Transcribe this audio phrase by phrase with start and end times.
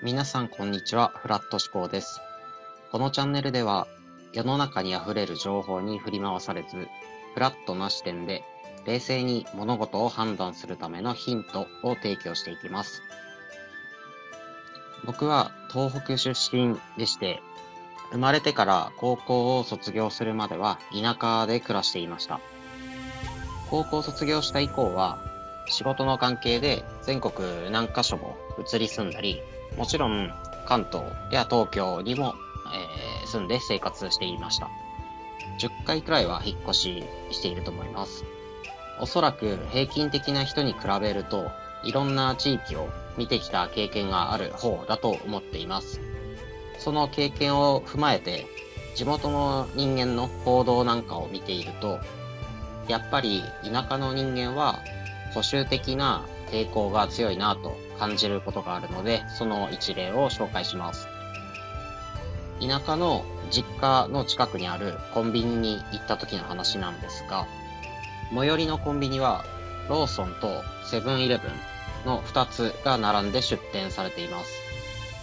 [0.00, 2.20] 皆さんこんにちは、フラット思考です。
[2.92, 3.88] このチャンネルでは、
[4.32, 6.86] 世の中に溢れる情報に振り回されず、
[7.34, 8.44] フラットな視点で
[8.86, 13.02] 冷静に物事を判断するためのヒントを提供していきます。
[15.04, 17.42] 僕は東北出身でして、
[18.12, 22.38] 生まれてから高校を卒業するまでは田舎で暮らしていました。
[23.68, 25.18] 高校卒業した以降は
[25.66, 29.42] 仕事の関係で全国何カ所も移り住んだり、
[29.76, 30.32] もちろん
[30.66, 32.34] 関東や東京にも、
[32.74, 34.70] えー住んで生活していました。
[35.60, 38.24] 10回くらいは引っ越ししていると思います。
[39.00, 41.50] おそらく平均的な人に比べると、
[41.84, 46.00] いろんな地域を見てきた経験がある方だと思っています。
[46.78, 48.46] その経験を踏まえて、
[48.94, 52.00] 地元の人間の行動なんかを見ていると、
[52.88, 54.80] やっぱり田舎の人間は
[55.34, 61.08] 保守的な抵抗が強いなと感じることがあるので、その一例を紹介します。
[62.60, 67.46] 田舎の実家の近くにあるコンビニに行った時の話なんですが、
[68.34, 69.44] 最寄りのコンビニは
[69.88, 71.50] ローソンとセブンイレブン
[72.06, 74.62] の2つが並んで出店されています。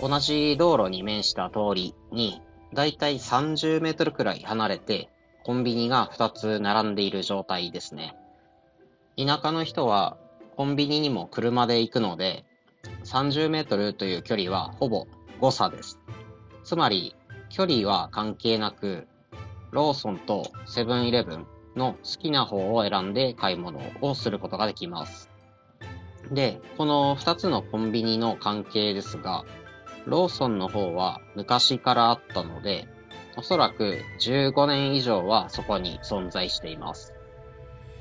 [0.00, 2.42] 同じ道路に面した通りに、
[2.74, 5.08] だいたい30メートルくらい離れて、
[5.44, 8.14] コンビニが2つ並んでいる状態ですね。
[9.16, 10.16] 田舎の人は
[10.56, 12.44] コンビニにも車で行くので、
[13.04, 15.06] 30メートルという距離はほぼ
[15.40, 16.00] 誤差です。
[16.64, 17.14] つまり、
[17.48, 19.06] 距離は関係なく、
[19.70, 25.30] ローソンとセブンイレブンの好きな方を選んで買い物をすることができます。
[26.30, 29.44] で、この2つのコンビニの関係ですが、
[30.06, 32.88] ローソンの方は昔からあったので、
[33.36, 37.14] おそらく15年以上はそこに存在しています。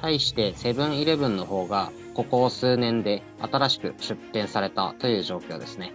[0.00, 5.92] 対してセブンイレブンの方がここ数年で新しく出店されたという状況ですね。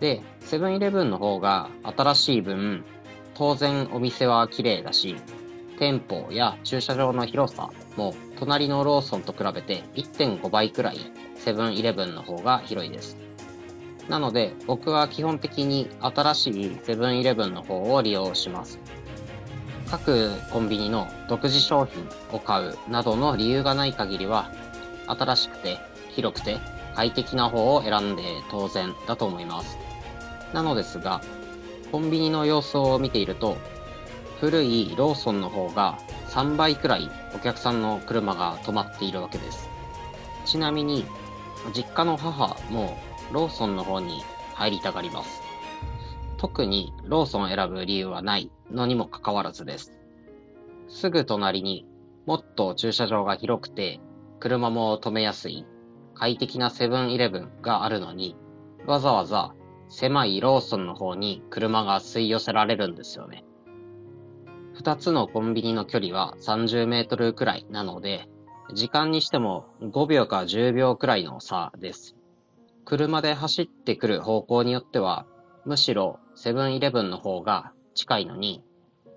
[0.00, 2.86] で、セブンイレブンの方が新しい分、
[3.34, 5.14] 当然お店は綺麗だし、
[5.78, 7.68] 店舗や駐車場の広さ
[7.98, 13.18] も隣のローソンと比べて1.5倍くらいセブンイレブンの方が広いです。
[14.08, 18.80] なので僕は基本的に新しいセブンイレブンの方を利用します。
[19.90, 24.50] 各コンビニの独自商品を買うなどの理由がない限りは、
[25.06, 25.78] 新しくて
[26.14, 26.58] 広くて
[26.94, 29.78] 快適な方を選んで当然だと思います。
[30.52, 31.20] なのですが、
[31.92, 33.56] コンビニの様子を見ていると、
[34.40, 39.68] 古いローソンの方が3倍くらいお客さんの車が止まっているわけです。
[40.44, 41.04] ちなみに、
[41.74, 42.96] 実家の母も
[43.32, 44.22] ローソンの方に
[44.54, 45.42] 入りたがります。
[46.38, 49.92] 特にローソンを選ぶ理由はないのにもかかわらずです。
[50.88, 51.86] すぐ隣に
[52.26, 54.00] もっと駐車場が広くて
[54.40, 55.66] 車も止めやすい
[56.14, 58.36] 快適なセブンイレブンがあるのに
[58.86, 59.54] わざわざ
[59.88, 63.44] 狭いローソンの方に車が吸い寄せられるんですよね。
[64.74, 68.28] 二つのコンビニの距離は30メートルくらいなので
[68.74, 72.16] 時間にしても5秒か10秒くらいの差です。
[72.84, 75.26] 車で走ってくる方向によっては
[75.64, 78.62] むしろセブンイレブンの方が近いのに、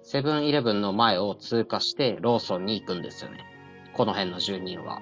[0.02, 3.46] セブンイレブンの前を通過してローソンに行くんですよね。
[4.00, 5.02] この辺の住人は。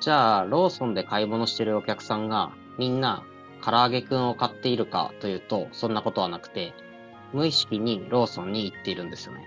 [0.00, 3.22] じゃあ、ローソンで買い物してるお客さんがみんな
[3.62, 6.72] 唐揚げくんを買っているかというと、そんなことはなくて、
[7.34, 9.46] 無意識にローソンに行っているんですよね。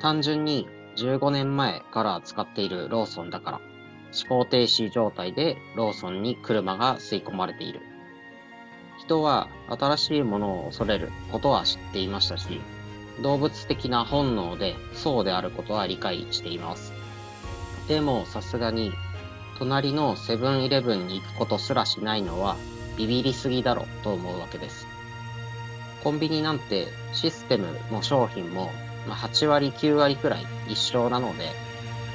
[0.00, 3.60] 単純に15年前から使っているローソンだから、
[4.28, 7.80] 思考停止状態でローソンに車が吸い込まれている。
[9.00, 12.60] 人は新しいものを恐れることは知っていましたし、
[13.22, 16.92] 動物的な本能でそうであることは理解しています。
[17.88, 18.92] でもさすがに、
[19.58, 22.56] 隣のセブンイレブンに行くことすらしないのは
[22.98, 24.86] ビビりすぎだろと思うわけです。
[26.02, 28.70] コンビニなんてシステムも商品も
[29.08, 31.50] 8割9割くらい一緒なので、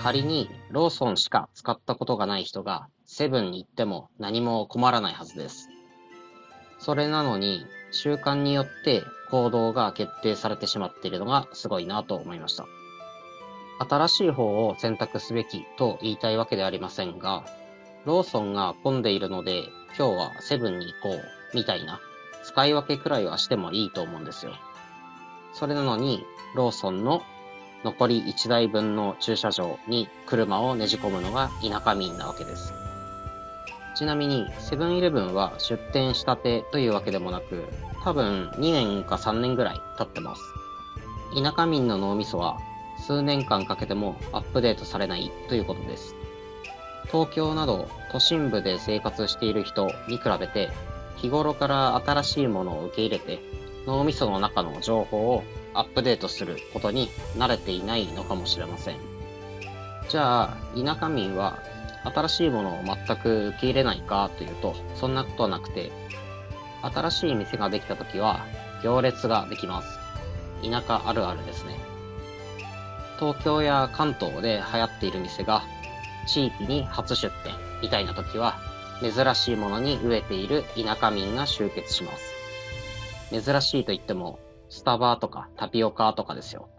[0.01, 5.69] 仮にローソンしか使ったことがない人がセブンに行っても何も困らないはずです。
[6.79, 12.65] それなのに、習慣によって行動が決定されてしまっているのがすごいなと思いました。
[13.89, 17.43] 新しい方を選択すべきと言いたいわけではありませんが、
[18.05, 19.63] ローソンが混んでいるので
[19.97, 21.99] 今日はセブンに行こうみたいな
[22.43, 24.53] 使い分けくらいはしてもいいと思うんですよ。
[25.53, 26.23] それなのに、
[26.55, 27.21] ローソンの
[27.83, 32.73] 残り1台分の駐車場に車をねじ込むのが田舎民なわけです。
[33.95, 37.65] ちなみに、セブンイレブンは出店したてというわけでもなく、
[38.03, 40.41] 多分2年か3年ぐらい経ってます。
[41.35, 42.57] 田舎民の脳みそは
[43.05, 46.15] 数年間かけてもアップデートされないということです。
[47.11, 50.71] 東京など都心部で生活している人に比べて、
[51.17, 53.39] 日頃から新しいものを受け入れて、
[53.85, 55.43] 脳みその中の情報を
[55.73, 58.97] アップデートすることに慣れていないのかもしれません。
[60.09, 61.59] じゃあ、田舎民は
[62.03, 65.91] 新しいものを全く受け入れないかというと、そんなことはなくて、
[66.81, 68.45] 新しい店ができた時は
[68.83, 69.99] 行列ができます。
[70.63, 71.75] 田舎あるあるですね。
[73.19, 75.63] 東京や関東で流行っている店が
[76.27, 78.55] 地域に初出店みたいな時は
[79.01, 82.33] 珍しいものに飢えている田舎民が集結します。
[83.31, 84.39] 珍しいと言っても
[84.69, 86.69] スタバとかタピオカとかですよ。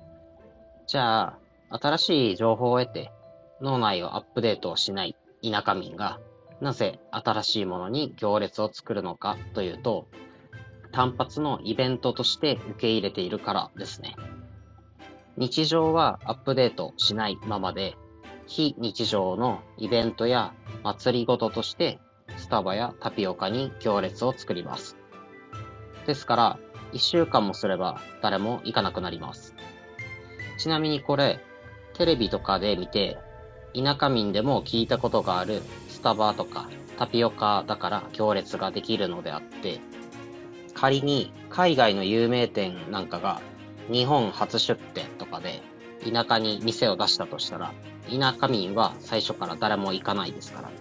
[0.86, 1.34] じゃ
[1.70, 3.12] あ、新しい情報を得て
[3.60, 6.18] 脳内をアップデートしない田舎民が
[6.62, 10.06] なぜ新しいものに行列を作るのかというと、
[10.92, 14.14] 単発のイベントとして受け入れているからですね。
[15.36, 17.96] 日常はアップデートしないままで、
[18.46, 20.54] 非日常のイベントや
[20.84, 21.98] 祭りごととして
[22.36, 24.96] スタバやタピオカに行列を作ります。
[26.06, 26.58] ですから、
[26.92, 29.56] 一週間もすれば誰も行かなくなります。
[30.58, 31.40] ちなみにこれ、
[31.94, 33.18] テレビとかで見て、
[33.74, 35.60] 田舎民でも聞いたことがある
[36.02, 36.68] タバとか
[36.98, 39.80] タピオカだから行列ができるのであって、
[40.74, 43.40] 仮に海外の有名店なんかが
[43.90, 45.62] 日本初出店とかで
[46.10, 47.72] 田舎に店を出したとしたら、
[48.08, 50.74] 田舎民は最初から誰も行かないですからね。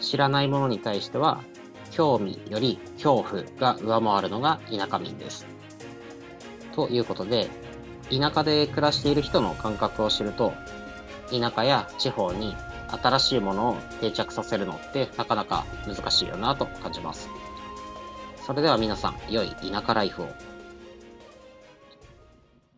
[0.00, 1.40] 知らないものに対しては、
[1.90, 5.46] 興味より恐怖が上回るのが田舎民です。
[6.74, 7.48] ということで、
[8.10, 10.52] 田舎で暮らしている人の感覚を知ると、
[11.30, 12.54] 田舎や地方に
[12.98, 17.28] 新しいものを定着させるのってなかなか難しいよなと感じます。
[18.46, 20.28] それでは皆さん、良い田舎ライフを。